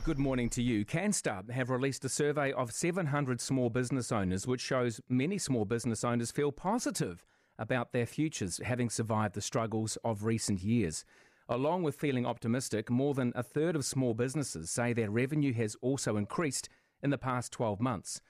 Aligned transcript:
Dave, 0.00 0.06
good 0.06 0.18
morning 0.18 0.48
to 0.48 0.62
you. 0.62 0.84
CanStar 0.86 1.50
have 1.50 1.68
released 1.68 2.04
a 2.06 2.08
survey 2.08 2.52
of 2.52 2.72
700 2.72 3.38
small 3.38 3.68
business 3.68 4.10
owners, 4.10 4.46
which 4.46 4.62
shows 4.62 4.98
many 5.10 5.36
small 5.36 5.66
business 5.66 6.04
owners 6.04 6.30
feel 6.30 6.52
positive 6.52 7.22
about 7.58 7.92
their 7.92 8.06
futures, 8.06 8.60
having 8.64 8.88
survived 8.88 9.34
the 9.34 9.42
struggles 9.42 9.98
of 10.02 10.24
recent 10.24 10.62
years. 10.62 11.04
Along 11.50 11.82
with 11.82 11.96
feeling 11.96 12.24
optimistic, 12.24 12.88
more 12.88 13.12
than 13.12 13.32
a 13.34 13.42
third 13.42 13.76
of 13.76 13.84
small 13.84 14.14
businesses 14.14 14.70
say 14.70 14.94
their 14.94 15.10
revenue 15.10 15.52
has 15.52 15.76
also 15.82 16.16
increased 16.16 16.70
in 17.02 17.10
the 17.10 17.18
past 17.18 17.52
12 17.52 17.80
months. 17.80 18.22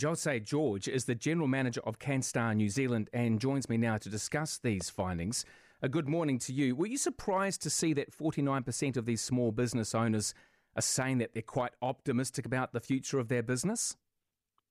Jose 0.00 0.40
George 0.40 0.86
is 0.86 1.06
the 1.06 1.16
General 1.16 1.48
Manager 1.48 1.80
of 1.84 1.98
CanStar 1.98 2.54
New 2.54 2.68
Zealand 2.68 3.10
and 3.12 3.40
joins 3.40 3.68
me 3.68 3.76
now 3.76 3.96
to 3.96 4.08
discuss 4.08 4.58
these 4.58 4.88
findings. 4.88 5.44
A 5.82 5.88
good 5.88 6.08
morning 6.08 6.38
to 6.40 6.52
you. 6.52 6.76
Were 6.76 6.86
you 6.86 6.98
surprised 6.98 7.62
to 7.62 7.70
see 7.70 7.92
that 7.94 8.12
49% 8.16 8.96
of 8.96 9.06
these 9.06 9.20
small 9.20 9.50
business 9.50 9.94
owners 9.94 10.34
are 10.78 10.82
saying 10.82 11.18
that 11.18 11.34
they're 11.34 11.42
quite 11.42 11.72
optimistic 11.82 12.46
about 12.46 12.72
the 12.72 12.80
future 12.80 13.18
of 13.18 13.28
their 13.28 13.42
business? 13.42 13.96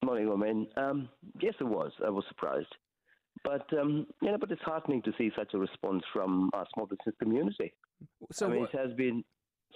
Morning, 0.04 0.30
Romain. 0.30 0.68
Um, 0.77 1.09
yes, 1.41 1.54
it 1.59 1.66
was. 1.66 1.91
I 2.05 2.09
was 2.09 2.23
surprised. 2.30 2.73
But, 3.44 3.68
um, 3.80 4.08
you 4.22 4.32
know, 4.32 4.38
but 4.38 4.52
it's 4.52 4.62
heartening 4.62 5.02
to 5.04 5.12
see 5.18 5.32
such 5.38 5.54
a 5.54 5.58
response 5.58 6.04
from 6.13 6.49
our 6.54 6.66
small 6.73 6.85
business 6.85 7.13
community. 7.20 7.73
So 8.32 8.48
I 8.48 8.49
mean, 8.49 8.62
what, 8.62 8.73
it 8.73 8.77
has 8.77 8.94
been. 8.94 9.23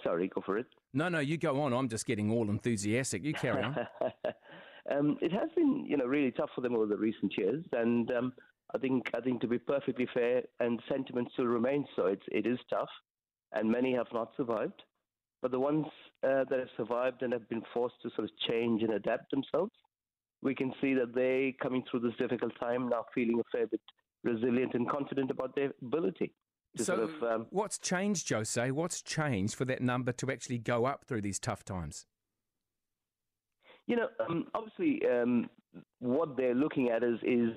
Sorry, 0.02 0.28
go 0.28 0.42
for 0.44 0.58
it. 0.58 0.66
No, 0.94 1.08
no, 1.08 1.18
you 1.18 1.36
go 1.36 1.60
on. 1.60 1.72
I'm 1.72 1.88
just 1.88 2.06
getting 2.06 2.30
all 2.30 2.48
enthusiastic. 2.48 3.24
You 3.24 3.34
carry 3.34 3.62
on. 3.62 3.76
um, 4.90 5.18
it 5.20 5.32
has 5.32 5.50
been, 5.54 5.84
you 5.86 5.96
know, 5.96 6.06
really 6.06 6.30
tough 6.32 6.50
for 6.54 6.62
them 6.62 6.74
over 6.74 6.86
the 6.86 6.96
recent 6.96 7.34
years, 7.36 7.62
and 7.72 8.10
um, 8.12 8.32
I 8.74 8.78
think, 8.78 9.10
I 9.14 9.20
think 9.20 9.42
to 9.42 9.46
be 9.46 9.58
perfectly 9.58 10.08
fair, 10.12 10.42
and 10.60 10.80
sentiment 10.90 11.28
still 11.34 11.44
remains 11.44 11.86
so. 11.94 12.06
It's, 12.06 12.24
it 12.28 12.46
is 12.46 12.58
tough, 12.70 12.88
and 13.52 13.70
many 13.70 13.94
have 13.94 14.08
not 14.12 14.30
survived. 14.36 14.82
But 15.42 15.50
the 15.50 15.58
ones 15.58 15.86
uh, 16.22 16.44
that 16.48 16.58
have 16.58 16.68
survived 16.76 17.22
and 17.22 17.32
have 17.32 17.48
been 17.48 17.62
forced 17.74 17.96
to 18.02 18.10
sort 18.14 18.30
of 18.30 18.30
change 18.48 18.82
and 18.82 18.92
adapt 18.92 19.30
themselves, 19.32 19.72
we 20.40 20.54
can 20.54 20.72
see 20.80 20.94
that 20.94 21.14
they 21.14 21.56
coming 21.60 21.84
through 21.90 22.00
this 22.00 22.14
difficult 22.16 22.52
time 22.58 22.88
now 22.88 23.04
feeling 23.14 23.40
a 23.40 23.56
fair 23.56 23.66
bit 23.66 23.80
resilient 24.22 24.74
and 24.74 24.88
confident 24.88 25.30
about 25.30 25.54
their 25.56 25.72
ability. 25.82 26.32
so, 26.76 26.84
sort 26.84 27.00
of, 27.00 27.22
um, 27.22 27.46
what's 27.50 27.78
changed, 27.78 28.28
Jose? 28.30 28.70
What's 28.70 29.02
changed 29.02 29.56
for 29.56 29.64
that 29.64 29.82
number 29.82 30.12
to 30.12 30.30
actually 30.30 30.58
go 30.58 30.84
up 30.84 31.04
through 31.06 31.22
these 31.22 31.40
tough 31.40 31.64
times? 31.64 32.06
You 33.88 33.96
know, 33.96 34.08
um, 34.20 34.46
obviously, 34.54 35.02
um, 35.08 35.50
what 35.98 36.36
they're 36.36 36.54
looking 36.54 36.90
at 36.90 37.02
is 37.02 37.18
is 37.24 37.50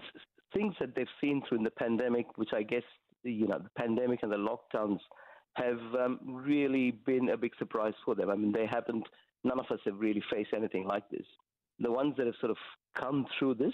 things 0.53 0.73
that 0.79 0.95
they've 0.95 1.07
seen 1.21 1.43
through 1.47 1.59
in 1.59 1.63
the 1.63 1.69
pandemic, 1.69 2.25
which 2.35 2.49
I 2.53 2.63
guess 2.63 2.83
you 3.23 3.47
know 3.47 3.59
the 3.59 3.69
pandemic 3.77 4.19
and 4.23 4.31
the 4.31 4.37
lockdowns 4.37 4.99
have 5.55 5.79
um, 5.99 6.19
really 6.23 6.91
been 6.91 7.29
a 7.29 7.37
big 7.37 7.51
surprise 7.57 7.93
for 8.03 8.15
them. 8.15 8.29
I 8.29 8.35
mean, 8.35 8.51
they 8.51 8.65
haven't, 8.65 9.05
none 9.43 9.59
of 9.59 9.65
us 9.71 9.79
have 9.85 9.99
really 9.99 10.23
faced 10.31 10.51
anything 10.55 10.85
like 10.85 11.09
this. 11.09 11.25
The 11.79 11.91
ones 11.91 12.15
that 12.17 12.25
have 12.25 12.35
sort 12.39 12.51
of 12.51 12.57
come 12.95 13.25
through 13.39 13.55
this 13.55 13.73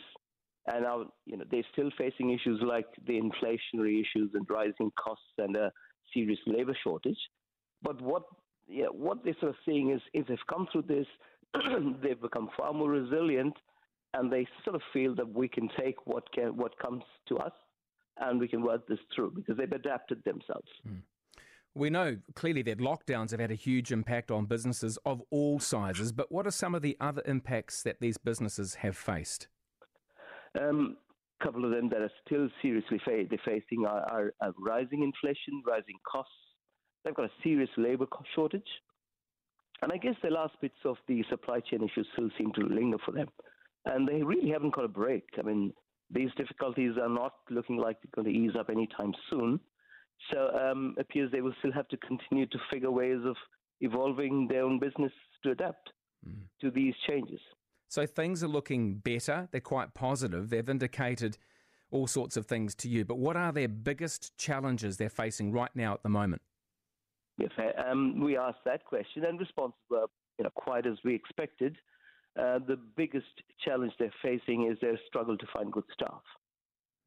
and 0.67 0.83
now, 0.83 1.11
you 1.25 1.37
know, 1.37 1.45
they're 1.49 1.63
still 1.71 1.89
facing 1.97 2.31
issues 2.31 2.61
like 2.61 2.85
the 3.07 3.19
inflationary 3.19 4.01
issues 4.01 4.31
and 4.33 4.45
rising 4.49 4.91
costs 5.03 5.23
and 5.37 5.55
a 5.55 5.71
serious 6.13 6.39
labor 6.45 6.77
shortage. 6.83 7.17
But 7.81 7.99
what, 8.01 8.23
yeah, 8.67 8.85
what 8.85 9.23
they're 9.23 9.35
sort 9.39 9.49
of 9.49 9.55
seeing 9.65 9.91
is, 9.91 10.01
is 10.13 10.25
they've 10.27 10.37
come 10.47 10.67
through 10.71 10.83
this, 10.83 11.07
they've 12.03 12.21
become 12.21 12.49
far 12.55 12.73
more 12.73 12.89
resilient, 12.89 13.55
and 14.13 14.31
they 14.31 14.47
sort 14.63 14.75
of 14.75 14.81
feel 14.93 15.15
that 15.15 15.33
we 15.33 15.47
can 15.47 15.67
take 15.79 16.05
what 16.05 16.31
can, 16.31 16.55
what 16.55 16.77
comes 16.77 17.03
to 17.29 17.37
us 17.37 17.53
and 18.19 18.39
we 18.39 18.47
can 18.47 18.61
work 18.61 18.87
this 18.87 18.99
through 19.15 19.31
because 19.31 19.57
they've 19.57 19.71
adapted 19.71 20.23
themselves. 20.25 20.67
Mm. 20.87 21.01
We 21.73 21.89
know 21.89 22.17
clearly 22.35 22.63
that 22.63 22.79
lockdowns 22.79 23.31
have 23.31 23.39
had 23.39 23.51
a 23.51 23.55
huge 23.55 23.91
impact 23.91 24.29
on 24.29 24.45
businesses 24.45 24.97
of 25.05 25.21
all 25.29 25.59
sizes, 25.59 26.11
but 26.11 26.31
what 26.31 26.45
are 26.45 26.51
some 26.51 26.75
of 26.75 26.81
the 26.81 26.97
other 26.99 27.21
impacts 27.25 27.81
that 27.83 28.01
these 28.01 28.17
businesses 28.17 28.75
have 28.75 28.97
faced? 28.97 29.47
Um, 30.59 30.97
a 31.39 31.43
couple 31.45 31.63
of 31.63 31.71
them 31.71 31.89
that 31.89 32.01
are 32.01 32.11
still 32.25 32.49
seriously 32.61 32.99
fa- 33.05 33.23
they're 33.29 33.39
facing 33.45 33.85
are, 33.85 34.01
are, 34.11 34.33
are, 34.41 34.53
rising 34.59 35.03
inflation, 35.03 35.63
rising 35.65 35.95
costs. 36.09 36.33
They've 37.05 37.15
got 37.15 37.25
a 37.25 37.31
serious 37.41 37.69
labour 37.77 38.05
shortage. 38.35 38.67
And 39.81 39.91
I 39.91 39.97
guess 39.97 40.15
the 40.21 40.29
last 40.29 40.53
bits 40.61 40.75
of 40.85 40.97
the 41.07 41.23
supply 41.29 41.61
chain 41.61 41.83
issues 41.83 42.07
still 42.13 42.29
seem 42.37 42.51
to 42.53 42.61
linger 42.61 42.97
for 43.03 43.11
them. 43.11 43.27
And 43.85 44.07
they 44.07 44.21
really 44.21 44.49
haven't 44.49 44.75
got 44.75 44.85
a 44.85 44.89
break. 44.89 45.23
I 45.39 45.41
mean, 45.41 45.73
these 46.11 46.29
difficulties 46.37 46.93
are 47.01 47.09
not 47.09 47.33
looking 47.49 47.77
like 47.77 47.97
they're 48.01 48.23
going 48.23 48.31
to 48.31 48.39
ease 48.39 48.55
up 48.59 48.69
anytime 48.69 49.13
soon. 49.29 49.59
Um, 50.71 50.95
appears 50.97 51.31
they 51.31 51.41
will 51.41 51.53
still 51.59 51.71
have 51.73 51.87
to 51.89 51.97
continue 51.97 52.45
to 52.47 52.57
figure 52.71 52.91
ways 52.91 53.19
of 53.25 53.35
evolving 53.81 54.47
their 54.47 54.63
own 54.63 54.79
business 54.79 55.11
to 55.43 55.51
adapt 55.51 55.89
mm. 56.27 56.35
to 56.61 56.71
these 56.71 56.93
changes. 57.07 57.39
So 57.87 58.05
things 58.05 58.43
are 58.43 58.47
looking 58.47 58.95
better. 58.95 59.49
They're 59.51 59.59
quite 59.59 59.93
positive. 59.93 60.49
They've 60.49 60.69
indicated 60.69 61.37
all 61.91 62.07
sorts 62.07 62.37
of 62.37 62.45
things 62.45 62.73
to 62.75 62.89
you. 62.89 63.03
But 63.03 63.17
what 63.17 63.35
are 63.35 63.51
their 63.51 63.67
biggest 63.67 64.37
challenges 64.37 64.97
they're 64.97 65.09
facing 65.09 65.51
right 65.51 65.71
now 65.75 65.93
at 65.93 66.03
the 66.03 66.09
moment? 66.09 66.41
Yes, 67.37 67.51
um, 67.89 68.19
we 68.21 68.37
asked 68.37 68.63
that 68.65 68.85
question, 68.85 69.25
and 69.25 69.39
responses 69.39 69.79
were 69.89 70.05
you 70.37 70.43
know, 70.43 70.51
quite 70.55 70.85
as 70.85 70.97
we 71.03 71.15
expected. 71.15 71.75
Uh, 72.39 72.59
the 72.65 72.79
biggest 72.95 73.25
challenge 73.65 73.91
they're 73.99 74.13
facing 74.21 74.69
is 74.71 74.77
their 74.79 74.97
struggle 75.07 75.37
to 75.37 75.45
find 75.53 75.71
good 75.71 75.83
staff. 75.93 76.21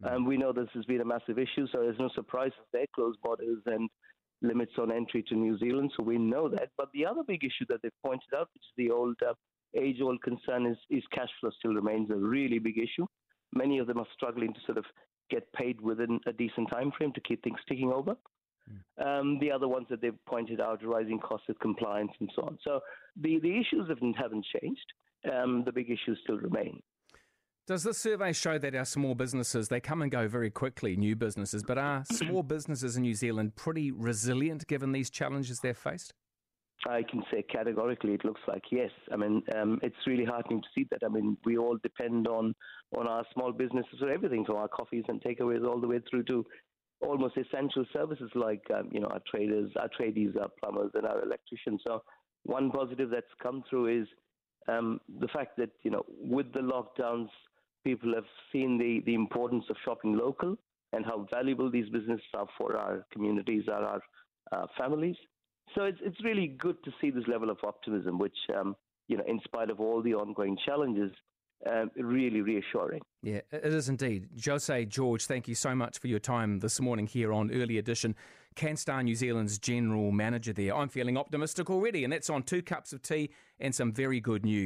Um, 0.02 0.26
we 0.26 0.36
know 0.36 0.52
this 0.52 0.68
has 0.74 0.84
been 0.84 1.00
a 1.00 1.04
massive 1.04 1.38
issue, 1.38 1.66
so 1.70 1.80
there's 1.80 1.98
no 1.98 2.10
surprise 2.14 2.50
that 2.58 2.78
they 2.78 2.86
closed 2.94 3.18
borders 3.22 3.62
and 3.66 3.88
limits 4.42 4.72
on 4.78 4.92
entry 4.92 5.22
to 5.28 5.34
New 5.34 5.56
Zealand, 5.58 5.92
so 5.96 6.02
we 6.02 6.18
know 6.18 6.48
that. 6.48 6.70
But 6.76 6.88
the 6.92 7.06
other 7.06 7.22
big 7.26 7.44
issue 7.44 7.64
that 7.68 7.80
they've 7.82 8.02
pointed 8.04 8.28
out, 8.36 8.48
which 8.52 8.62
is 8.62 8.74
the 8.76 8.90
old 8.90 9.16
uh, 9.26 9.34
age-old 9.76 10.20
concern, 10.22 10.66
is, 10.66 10.76
is 10.90 11.02
cash 11.12 11.30
flow 11.40 11.50
still 11.58 11.74
remains 11.74 12.10
a 12.10 12.16
really 12.16 12.58
big 12.58 12.78
issue. 12.78 13.06
Many 13.54 13.78
of 13.78 13.86
them 13.86 13.98
are 13.98 14.06
struggling 14.14 14.52
to 14.52 14.60
sort 14.66 14.78
of 14.78 14.84
get 15.30 15.50
paid 15.52 15.80
within 15.80 16.20
a 16.26 16.32
decent 16.32 16.68
time 16.70 16.92
frame 16.96 17.12
to 17.12 17.20
keep 17.20 17.42
things 17.42 17.58
ticking 17.68 17.92
over. 17.92 18.16
Mm. 18.70 19.20
Um, 19.20 19.38
the 19.40 19.50
other 19.50 19.68
ones 19.68 19.86
that 19.90 20.00
they've 20.00 20.24
pointed 20.28 20.60
out, 20.60 20.84
rising 20.84 21.18
costs 21.20 21.48
of 21.48 21.58
compliance 21.60 22.12
and 22.20 22.30
so 22.34 22.42
on. 22.42 22.58
So 22.62 22.80
the, 23.20 23.38
the 23.40 23.52
issues 23.52 23.88
haven't, 23.88 24.14
haven't 24.14 24.46
changed. 24.60 24.86
Um, 25.32 25.62
the 25.64 25.72
big 25.72 25.90
issues 25.90 26.18
still 26.22 26.36
remain. 26.38 26.82
Does 27.66 27.82
this 27.82 27.96
survey 27.96 28.34
show 28.34 28.58
that 28.58 28.74
our 28.74 28.84
small 28.84 29.14
businesses, 29.14 29.68
they 29.68 29.80
come 29.80 30.02
and 30.02 30.10
go 30.10 30.28
very 30.28 30.50
quickly, 30.50 30.96
new 30.96 31.16
businesses, 31.16 31.62
but 31.62 31.78
are 31.78 32.04
small 32.12 32.42
businesses 32.42 32.98
in 32.98 33.02
New 33.04 33.14
Zealand 33.14 33.56
pretty 33.56 33.90
resilient 33.90 34.66
given 34.66 34.92
these 34.92 35.08
challenges 35.08 35.60
they've 35.60 35.76
faced? 35.76 36.12
I 36.86 37.02
can 37.10 37.22
say 37.32 37.42
categorically 37.42 38.12
it 38.12 38.22
looks 38.22 38.42
like 38.46 38.64
yes. 38.70 38.90
I 39.10 39.16
mean, 39.16 39.42
um, 39.56 39.80
it's 39.82 39.96
really 40.06 40.26
heartening 40.26 40.60
to 40.60 40.68
see 40.74 40.86
that. 40.90 41.00
I 41.02 41.08
mean, 41.08 41.38
we 41.46 41.56
all 41.56 41.78
depend 41.82 42.28
on, 42.28 42.54
on 42.94 43.08
our 43.08 43.24
small 43.32 43.50
businesses 43.50 43.98
for 43.98 44.10
everything, 44.10 44.44
from 44.44 44.56
our 44.56 44.68
coffees 44.68 45.04
and 45.08 45.22
takeaways 45.22 45.66
all 45.66 45.80
the 45.80 45.88
way 45.88 46.00
through 46.10 46.24
to 46.24 46.44
almost 47.00 47.38
essential 47.38 47.86
services 47.94 48.30
like, 48.34 48.62
um, 48.76 48.90
you 48.92 49.00
know, 49.00 49.08
our 49.08 49.22
traders, 49.30 49.70
our 49.80 49.88
tradies, 49.98 50.38
our 50.38 50.50
plumbers, 50.62 50.90
and 50.92 51.06
our 51.06 51.22
electricians. 51.22 51.80
So 51.86 52.02
one 52.42 52.70
positive 52.70 53.08
that's 53.08 53.26
come 53.42 53.64
through 53.70 54.02
is 54.02 54.08
um, 54.68 55.00
the 55.18 55.28
fact 55.28 55.56
that, 55.56 55.70
you 55.82 55.90
know, 55.90 56.04
with 56.20 56.52
the 56.52 56.60
lockdowns, 56.60 57.28
people 57.84 58.14
have 58.14 58.24
seen 58.52 58.78
the, 58.78 59.02
the 59.06 59.14
importance 59.14 59.64
of 59.70 59.76
shopping 59.84 60.16
local 60.16 60.56
and 60.92 61.04
how 61.04 61.26
valuable 61.32 61.70
these 61.70 61.88
businesses 61.90 62.24
are 62.34 62.46
for 62.56 62.76
our 62.76 63.04
communities, 63.12 63.64
our 63.68 64.00
uh, 64.52 64.66
families. 64.78 65.16
So 65.74 65.84
it's 65.84 65.98
it's 66.02 66.22
really 66.22 66.48
good 66.48 66.76
to 66.84 66.90
see 67.00 67.10
this 67.10 67.24
level 67.26 67.50
of 67.50 67.58
optimism, 67.64 68.18
which 68.18 68.36
um, 68.56 68.76
you 69.08 69.16
know, 69.16 69.24
in 69.26 69.40
spite 69.44 69.70
of 69.70 69.80
all 69.80 70.02
the 70.02 70.14
ongoing 70.14 70.56
challenges, 70.64 71.10
uh, 71.66 71.86
really 71.96 72.40
reassuring. 72.40 73.00
Yeah, 73.22 73.40
it 73.50 73.72
is 73.72 73.88
indeed. 73.88 74.28
Jose 74.44 74.84
George, 74.86 75.26
thank 75.26 75.48
you 75.48 75.54
so 75.54 75.74
much 75.74 75.98
for 75.98 76.08
your 76.08 76.18
time 76.18 76.60
this 76.60 76.80
morning 76.80 77.06
here 77.06 77.32
on 77.32 77.50
Early 77.50 77.78
Edition. 77.78 78.14
CanStar 78.56 79.02
New 79.02 79.16
Zealand's 79.16 79.58
general 79.58 80.12
manager 80.12 80.52
there. 80.52 80.76
I'm 80.76 80.88
feeling 80.88 81.16
optimistic 81.16 81.70
already, 81.70 82.04
and 82.04 82.12
that's 82.12 82.30
on 82.30 82.44
two 82.44 82.62
cups 82.62 82.92
of 82.92 83.02
tea 83.02 83.30
and 83.58 83.74
some 83.74 83.92
very 83.92 84.20
good 84.20 84.44
news. 84.44 84.62